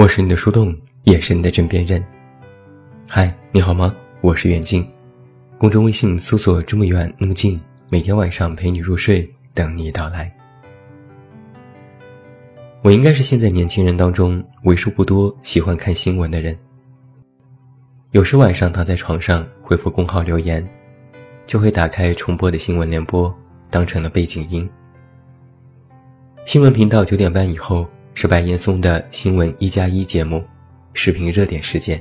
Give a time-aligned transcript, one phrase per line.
[0.00, 2.02] 我是你的树洞，也是你的枕边人。
[3.06, 3.94] 嗨，你好吗？
[4.22, 4.82] 我是远近，
[5.58, 7.60] 公众微信搜索“这么远那么近”，
[7.90, 10.34] 每天晚上陪你入睡，等你到来。
[12.80, 16.58] 我应该是现在年轻人当中为数不多喜欢看新闻的人。
[18.12, 20.66] 有时晚上躺在床上回复公号留言，
[21.44, 23.30] 就会打开重播的新闻联播，
[23.68, 24.66] 当成了背景音。
[26.46, 27.86] 新闻频道九点半以后。
[28.14, 30.44] 是白岩松的新闻一加一节目，
[30.92, 32.00] 视频热点事件。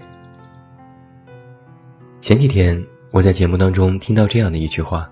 [2.20, 5.10] 前几天我在节目当中听到这样的一句话：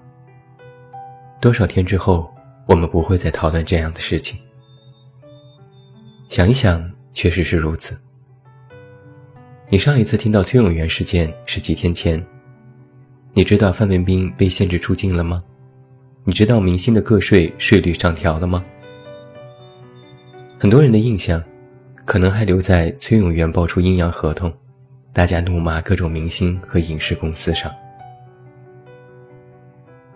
[1.39, 2.30] 多少天之后，
[2.66, 4.38] 我们不会再讨论这样的事情。
[6.30, 7.98] 想一想，确实是如此。
[9.70, 12.22] 你上一次听到崔永元事件是几天前？
[13.34, 15.44] 你知道范冰冰被限制出境了吗？
[16.26, 18.64] 你知道明星的个税税率上调了吗？
[20.59, 21.44] 很多人的印象，
[22.03, 24.52] 可能还留在崔永元爆出阴阳合同，
[25.14, 27.72] 大家怒骂各种明星和影视公司上。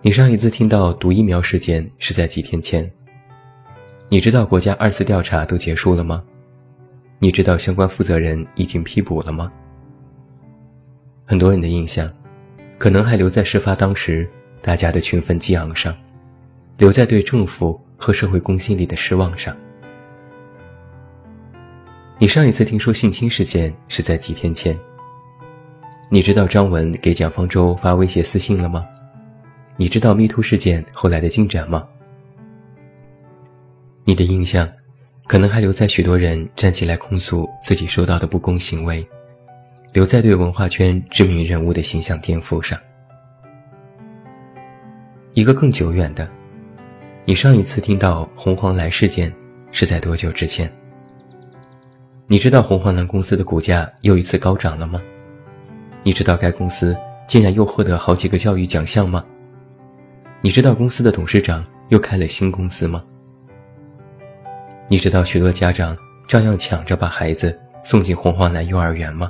[0.02, 2.92] 你上一次听到毒疫苗事件是在几天前？
[4.10, 6.24] 你知道国家二次调查都结束了吗？
[7.20, 9.54] 你知道相关负责人已经批捕了吗？
[11.24, 12.12] 很多人的印象，
[12.80, 14.28] 可能还留在事发当时
[14.60, 15.96] 大家的群愤激昂上，
[16.80, 19.56] 留在对政府和社会公信力的失望上。
[22.22, 24.78] 你上一次听说性侵事件是在几天前？
[26.08, 28.86] 你知道张文给蒋方舟发威胁私信了吗？
[29.76, 31.84] 你知道迷途事件后来的进展吗？
[34.04, 34.72] 你的印象，
[35.26, 39.04] 可能还留在许多人站起来控诉自己受到的不公行为，
[39.92, 42.80] 留在对文化圈知名人物的形象颠覆上。
[45.34, 46.30] 一个更久远的，
[47.26, 49.34] 你上一次听到红黄蓝事件
[49.72, 50.72] 是在多久之前？
[52.32, 55.02] 你知道红黄蓝公司的股价又一次高涨了吗？
[56.02, 56.96] 你知道该公司
[57.28, 59.22] 竟然又获得好几个教育奖项吗？
[60.40, 63.04] 你知道公司的董事长又开了新公司吗？
[64.88, 65.94] 你知道许多家长
[66.26, 69.30] 照样抢着把孩子送进红黄蓝幼儿园吗？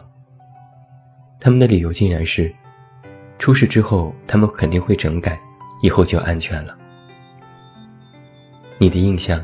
[1.39, 2.53] 他们的理由竟然是，
[3.39, 5.41] 出事之后他们肯定会整改，
[5.81, 6.78] 以后就安全了。
[8.78, 9.44] 你的印象？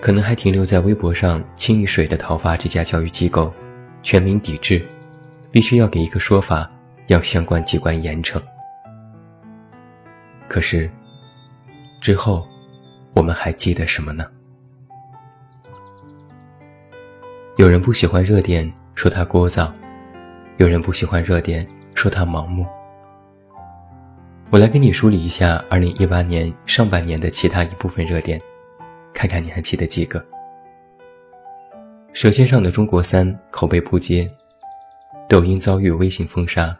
[0.00, 3.52] 可能还停留在微博上清一水的讨伐这家教育机构，
[4.02, 4.86] 全民抵制，
[5.50, 6.70] 必须要给一个说法，
[7.08, 8.40] 要相关机关严惩。
[10.48, 10.88] 可是，
[12.00, 12.46] 之后，
[13.14, 14.24] 我们还记得什么呢？
[17.56, 19.72] 有人不喜欢热点，说它聒噪；
[20.58, 22.64] 有人不喜欢热点，说它盲目。
[24.50, 28.40] 我来给你梳理一下2018年上半年的其他一部分热点。
[29.16, 30.22] 看看你还记得几个？
[32.12, 34.30] 舌尖上的中国三口碑扑街，
[35.26, 36.78] 抖音遭遇微信封杀，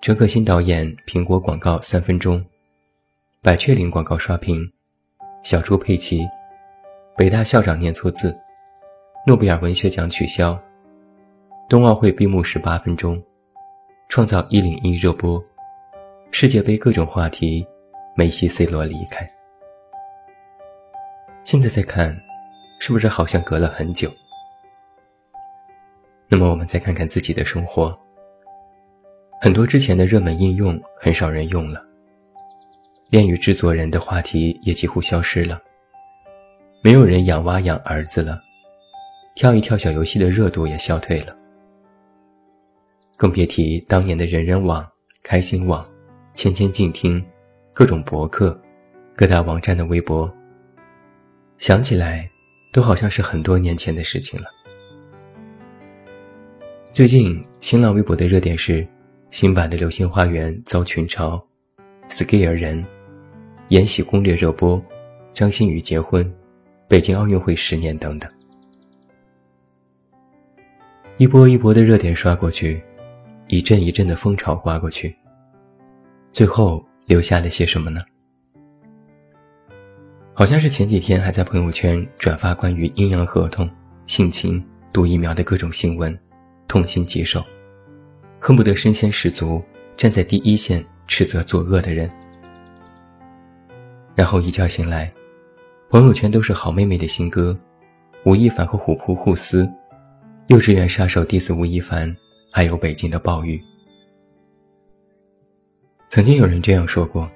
[0.00, 2.40] 陈可辛导演苹果广告三分钟，
[3.42, 4.62] 百雀羚广告刷屏，
[5.42, 6.24] 小猪佩奇，
[7.16, 8.32] 北大校长念错字，
[9.26, 10.56] 诺贝尔文学奖取消，
[11.68, 13.20] 冬奥会闭幕十八分钟，
[14.08, 15.42] 创造一零一热播，
[16.30, 17.66] 世界杯各种话题，
[18.14, 19.28] 梅西 C 罗离开。
[21.44, 22.16] 现在再看，
[22.78, 24.12] 是不是好像隔了很久？
[26.28, 27.98] 那么我们再看看自己的生活，
[29.40, 31.84] 很多之前的热门应用很少人用了，
[33.08, 35.60] 恋与制作人的话题也几乎消失了，
[36.84, 38.40] 没有人养娃养儿子了，
[39.34, 41.36] 跳一跳小游戏的热度也消退了，
[43.16, 44.86] 更别提当年的人人网、
[45.22, 45.84] 开心网、
[46.34, 47.24] 千千静听、
[47.72, 48.56] 各种博客、
[49.16, 50.32] 各大网站的微博。
[51.60, 52.28] 想起来，
[52.72, 54.46] 都好像是很多年前的事情了。
[56.88, 58.84] 最近新浪微博的热点是
[59.30, 61.38] 新版的《流星花园》遭群嘲
[62.08, 62.82] ，scare 人，
[63.68, 64.82] 延禧攻略热播，
[65.34, 66.32] 张馨予结婚，
[66.88, 68.32] 北京奥运会十年等等，
[71.18, 72.82] 一波一波的热点刷过去，
[73.48, 75.14] 一阵一阵的风潮刮过去，
[76.32, 78.00] 最后留下了些什么呢？
[80.40, 83.68] 好像是前几天还在朋友圈转发关于阴阳合同、
[84.06, 86.18] 性侵、毒疫苗的各种新闻，
[86.66, 87.44] 痛心疾首，
[88.40, 89.62] 恨不得身先士卒，
[89.98, 92.10] 站在第一线斥责作恶的人。
[94.14, 95.12] 然后一觉醒来，
[95.90, 97.54] 朋友圈都是好妹妹的新歌，
[98.24, 99.70] 吴亦凡和虎扑互撕，
[100.46, 102.16] 幼稚园杀手 diss 吴亦凡，
[102.50, 103.60] 还有北京的暴雨。
[106.08, 107.30] 曾经有人这样说过，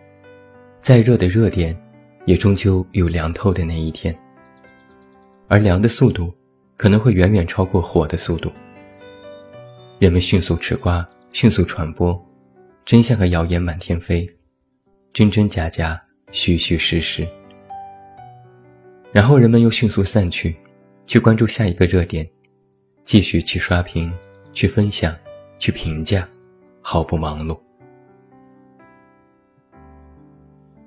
[0.81, 1.79] 再热的热点。
[2.27, 4.17] 也终究有凉透的那一天，
[5.49, 6.33] 而凉的速度，
[6.77, 8.51] 可能会远远超过火的速度。
[9.99, 12.19] 人们迅速吃瓜，迅速传播，
[12.85, 14.29] 真相和谣言满天飞，
[15.13, 17.27] 真真假假，虚虚实实。
[19.13, 20.57] 然后人们又迅速散去，
[21.07, 22.29] 去关注下一个热点，
[23.05, 24.13] 继续去刷屏，
[24.53, 25.15] 去分享，
[25.59, 26.29] 去评价，
[26.81, 27.59] 毫不忙碌。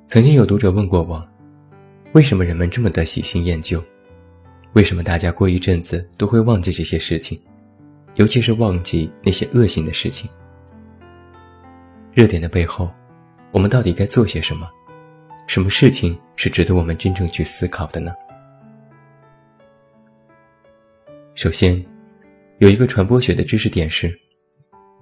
[0.07, 1.21] 曾经有读者问过我，
[2.13, 3.83] 为什么人们这么的喜新厌旧？
[4.71, 7.37] 为什么大家过一阵子都会忘记这些事情，
[8.15, 10.29] 尤其是忘记那些恶性的事情？
[12.13, 12.89] 热点的背后，
[13.51, 14.65] 我们到底该做些什么？
[15.45, 18.13] 什么事情是值得我们真正去思考的呢？
[21.35, 21.85] 首先，
[22.59, 24.17] 有一个传播学的知识点是：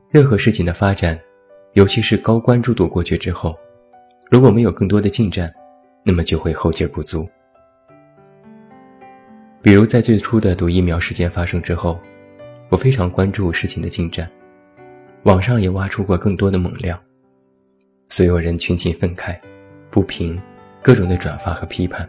[0.10, 1.20] 任何事情的发展，
[1.74, 3.56] 尤其是高关注度过去之后。
[4.30, 5.52] 如果没有更多的进展，
[6.04, 7.28] 那么就会后劲不足。
[9.62, 12.00] 比如在最初的毒疫苗事件发生之后，
[12.70, 14.30] 我非常关注事情的进展，
[15.24, 17.00] 网上也挖出过更多的猛料，
[18.10, 19.38] 所有人群情愤慨、
[19.90, 20.40] 不平，
[20.82, 22.08] 各种的转发和批判，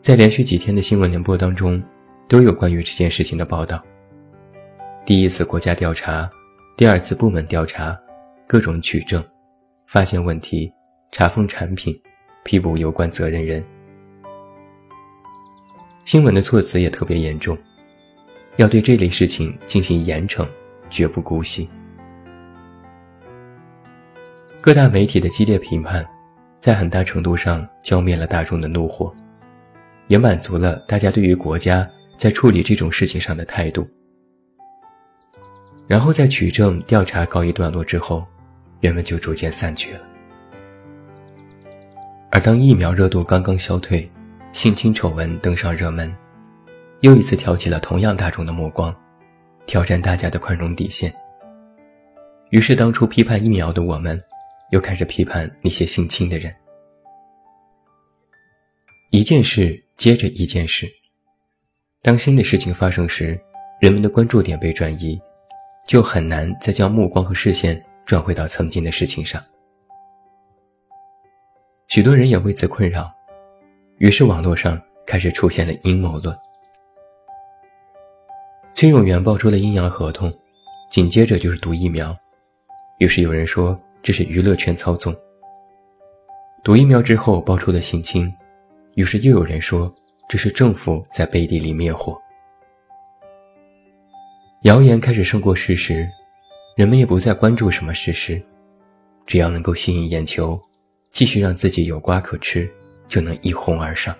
[0.00, 1.82] 在连续几天的新闻联播当中，
[2.28, 3.82] 都有关于这件事情的报道。
[5.04, 6.30] 第一次国家调查，
[6.76, 7.96] 第二次部门调查，
[8.46, 9.24] 各种取证。
[9.86, 10.72] 发现问题，
[11.12, 11.98] 查封产品，
[12.42, 13.64] 批捕有关责任人。
[16.04, 17.56] 新闻的措辞也特别严重，
[18.56, 20.46] 要对这类事情进行严惩，
[20.90, 21.68] 绝不姑息。
[24.60, 26.06] 各大媒体的激烈评判，
[26.60, 29.12] 在很大程度上浇灭了大众的怒火，
[30.08, 33.86] 也满足了大家对于国家在处理这种事情上的态度。
[35.86, 38.24] 然后在取证调查告一段落之后。
[38.84, 40.00] 人们就逐渐散去了。
[42.30, 44.06] 而当疫苗热度刚刚消退，
[44.52, 46.14] 性侵丑闻登上热门，
[47.00, 48.94] 又一次挑起了同样大众的目光，
[49.64, 51.10] 挑战大家的宽容底线。
[52.50, 54.22] 于是，当初批判疫苗的我们，
[54.70, 56.54] 又开始批判那些性侵的人。
[59.08, 60.86] 一件事接着一件事，
[62.02, 63.40] 当新的事情发生时，
[63.80, 65.18] 人们的关注点被转移，
[65.88, 67.82] 就很难再将目光和视线。
[68.06, 69.42] 转回到曾经的事情上，
[71.88, 73.10] 许多人也为此困扰，
[73.98, 76.36] 于是网络上开始出现了阴谋论。
[78.74, 80.32] 崔永元爆出了阴阳合同，
[80.90, 82.14] 紧接着就是毒疫苗，
[82.98, 85.14] 于是有人说这是娱乐圈操纵。
[86.62, 88.30] 毒疫苗之后爆出了性侵，
[88.96, 89.90] 于是又有人说
[90.28, 92.20] 这是政府在背地里灭火。
[94.62, 96.06] 谣言开始胜过事实。
[96.74, 98.42] 人们也不再关注什么事实，
[99.26, 100.60] 只要能够吸引眼球，
[101.10, 102.68] 继续让自己有瓜可吃，
[103.06, 104.12] 就能一哄而上。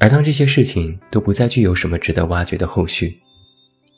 [0.00, 3.16] 而当这些事情都不再具有什么值得挖掘的后续，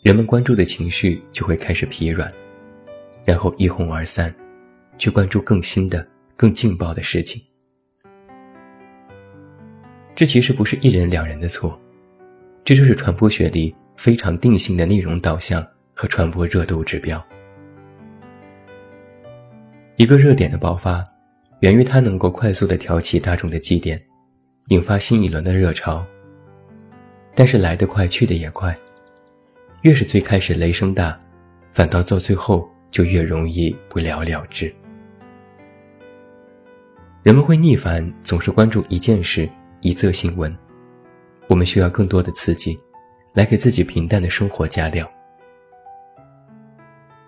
[0.02, 2.30] 人们关注的情绪就会开始疲软，
[3.24, 4.34] 然后一哄而散，
[4.98, 6.06] 去关注更新的、
[6.36, 7.42] 更劲爆的事情。
[10.14, 11.80] 这其实不是一人两人的错，
[12.62, 15.66] 这就是传播学里非常定性的内容导向。
[15.94, 17.24] 和传播热度指标，
[19.96, 21.06] 一个热点的爆发，
[21.60, 24.02] 源于它能够快速的挑起大众的祭点，
[24.68, 26.04] 引发新一轮的热潮。
[27.36, 28.74] 但是来得快，去得也快，
[29.82, 31.18] 越是最开始雷声大，
[31.72, 34.72] 反倒到最后就越容易不了了之。
[37.22, 39.48] 人们会逆反，总是关注一件事、
[39.80, 40.54] 一则新闻。
[41.48, 42.76] 我们需要更多的刺激，
[43.32, 45.08] 来给自己平淡的生活加料。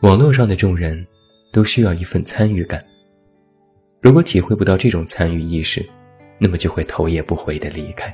[0.03, 1.07] 网络上的众人，
[1.50, 2.85] 都需要一份参与感。
[4.03, 5.85] 如果体会不到这种参与意识，
[6.38, 8.12] 那么就会头也不回的离开。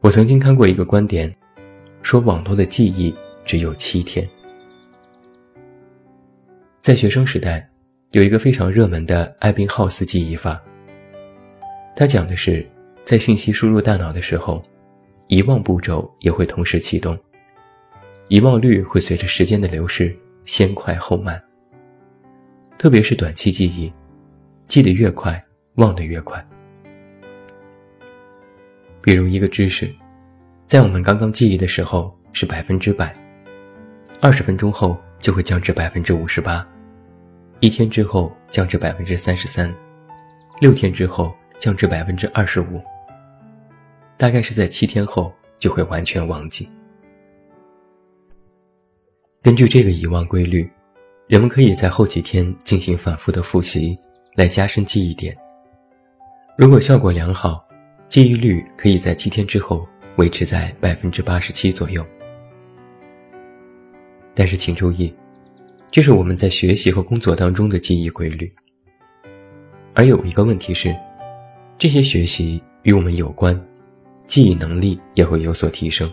[0.00, 1.32] 我曾经看过一个观点，
[2.02, 4.28] 说网络的记忆只有七天。
[6.80, 7.66] 在学生时代，
[8.10, 10.60] 有一个非常热门的艾宾浩斯记忆法。
[11.94, 12.66] 它讲的是，
[13.04, 14.60] 在信息输入大脑的时候，
[15.28, 17.16] 遗忘步骤也会同时启动。
[18.28, 21.40] 遗忘率会随着时间的流逝先快后慢，
[22.78, 23.92] 特别是短期记忆，
[24.64, 25.42] 记得越快，
[25.74, 26.44] 忘得越快。
[29.02, 29.94] 比如一个知识，
[30.66, 33.14] 在我们刚刚记忆的时候是百分之百，
[34.22, 36.66] 二十分钟后就会降至百分之五十八，
[37.60, 39.72] 一天之后降至百分之三十三，
[40.60, 42.80] 六天之后降至百分之二十五，
[44.16, 46.66] 大概是在七天后就会完全忘记。
[49.44, 50.66] 根据这个遗忘规律，
[51.26, 53.94] 人们可以在后几天进行反复的复习，
[54.34, 55.36] 来加深记忆点。
[56.56, 57.62] 如果效果良好，
[58.08, 59.86] 记忆率可以在七天之后
[60.16, 62.02] 维持在百分之八十七左右。
[64.32, 65.12] 但是请注意，
[65.90, 68.50] 这是我们在学习和工作当中的记忆规律。
[69.92, 70.96] 而有一个问题是，
[71.76, 73.62] 这些学习与我们有关，
[74.26, 76.10] 记忆能力也会有所提升。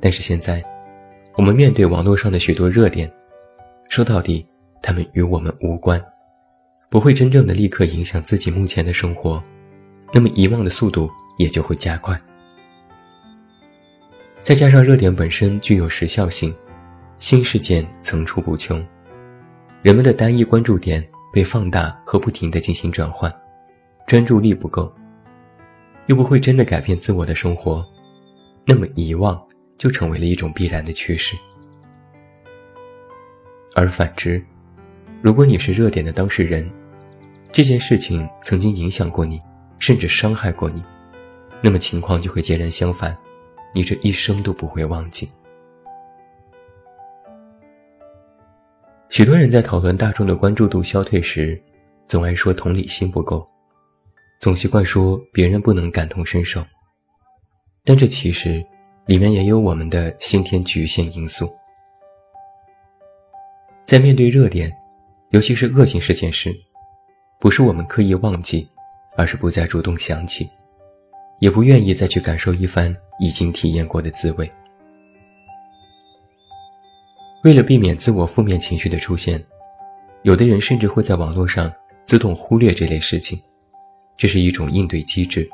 [0.00, 0.64] 但是现在，
[1.36, 3.12] 我们面对网络上的许多热点，
[3.90, 4.44] 说到底，
[4.80, 6.02] 他们与我们无关，
[6.88, 9.42] 不会真正的立刻影响自己目前的生活，
[10.14, 12.18] 那么遗忘的速度也就会加快。
[14.42, 16.54] 再加上热点本身具有时效性，
[17.18, 18.82] 新事件层出不穷，
[19.82, 23.30] 人们的单一关注点被放大和不停地进行转换，
[24.06, 24.90] 专注力不够，
[26.06, 27.84] 又不会真的改变自我的生活，
[28.64, 29.38] 那么遗忘
[29.78, 31.36] 就成为了一种必然的趋势。
[33.74, 34.42] 而反之，
[35.22, 36.68] 如果你是热点的当事人，
[37.52, 39.40] 这件事情曾经影响过你，
[39.78, 40.82] 甚至伤害过你，
[41.62, 43.16] 那么情况就会截然相反。
[43.74, 45.30] 你这一生都不会忘记。
[49.10, 51.62] 许多人在讨论大众的关注度消退时，
[52.08, 53.46] 总爱说同理心不够，
[54.40, 56.64] 总习惯说别人不能感同身受。
[57.84, 58.64] 但这其实
[59.06, 61.48] 里面也有我们的先天局限因素。
[63.84, 64.70] 在面对热点，
[65.30, 66.52] 尤其是恶性事件时，
[67.38, 68.68] 不是我们刻意忘记，
[69.16, 70.48] 而是不再主动想起。
[71.38, 74.50] 也不愿意再去感受一番已经体验过的滋味。
[77.44, 79.40] 为了避免自我负面情绪的出现，
[80.22, 81.70] 有的人甚至会在网络上
[82.06, 83.38] 自动忽略这类事情，
[84.16, 85.48] 这是一种应对机制。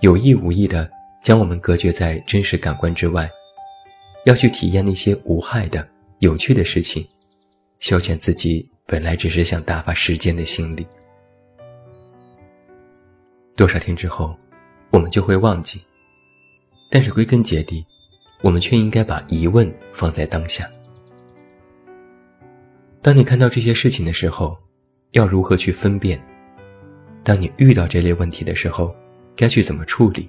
[0.00, 0.90] 有意无意的
[1.24, 3.28] 将我们隔绝在真实感官之外，
[4.26, 5.88] 要去体验那些无害的、
[6.18, 7.04] 有趣的事情，
[7.80, 10.86] 消遣自己本来只是想打发时间的心理。
[13.56, 14.36] 多少天之后？
[14.90, 15.82] 我们就会忘记，
[16.88, 17.84] 但是归根结底，
[18.42, 20.70] 我们却应该把疑问放在当下。
[23.02, 24.56] 当你看到这些事情的时候，
[25.12, 26.22] 要如何去分辨？
[27.24, 28.94] 当你遇到这类问题的时候，
[29.34, 30.28] 该去怎么处理？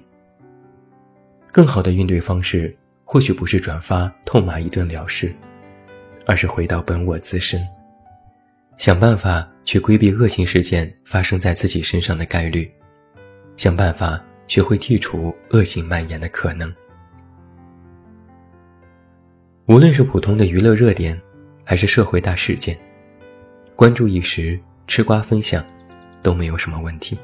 [1.56, 5.34] 更好的应对方式，或许不是转发痛骂一顿了事，
[6.26, 7.66] 而是回到本我自身，
[8.76, 12.70] 想办法去规避恶性事件发生在自己身上的概率，
[13.56, 14.22] 想办法。
[14.48, 16.72] 学会剔除恶性蔓延的可能。
[19.66, 21.20] 无论是普通的娱乐热点，
[21.64, 22.78] 还是社会大事件，
[23.74, 25.64] 关注一时，吃瓜分享，
[26.22, 27.18] 都没有什么问题。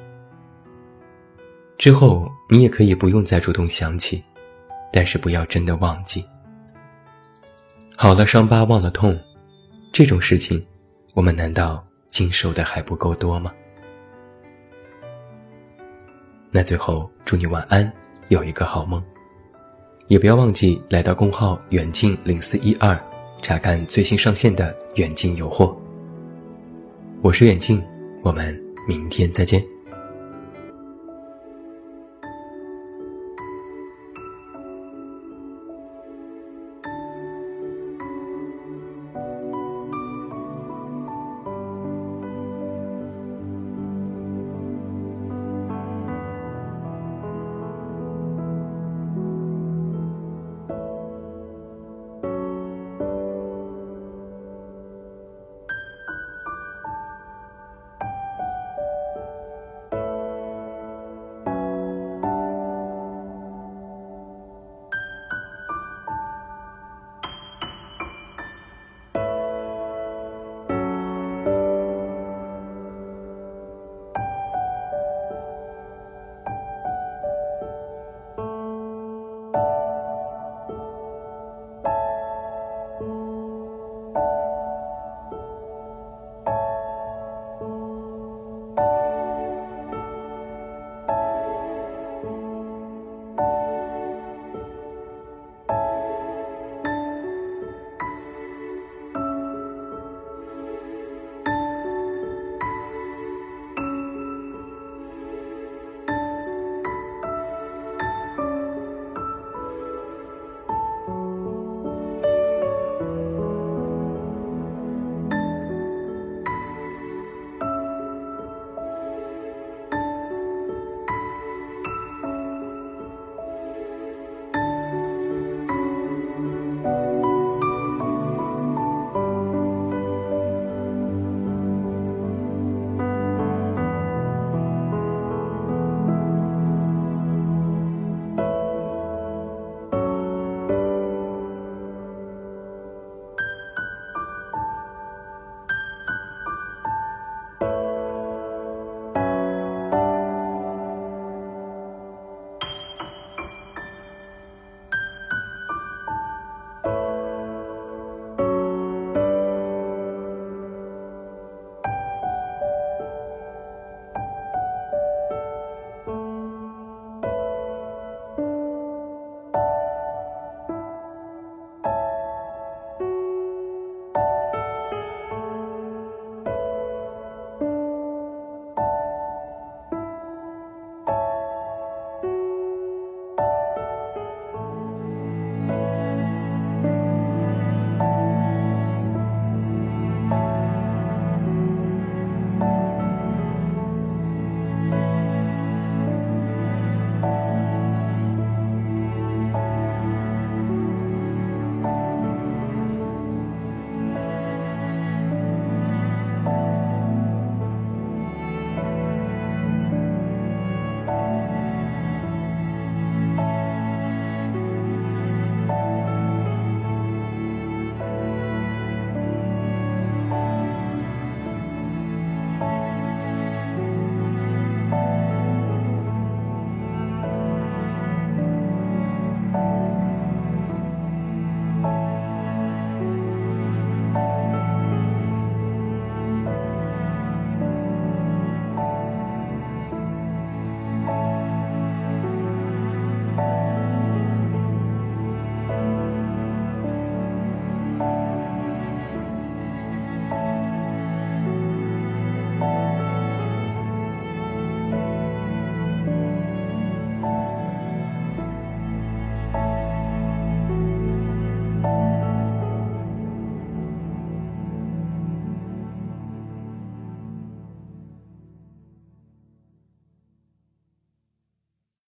[1.82, 4.22] 之后你也可以不用再主动想起，
[4.92, 6.24] 但是不要真的忘记。
[7.96, 9.18] 好了伤疤忘了痛，
[9.92, 10.64] 这种事情，
[11.12, 13.52] 我们难道经受的还不够多吗？
[16.52, 17.92] 那最后，祝你晚安，
[18.28, 19.02] 有一个好梦。
[20.06, 22.96] 也不要忘记来到公号远近零四一二，
[23.42, 25.76] 查看最新上线的远近有货。
[27.22, 27.82] 我是远近，
[28.22, 29.60] 我们明天再见。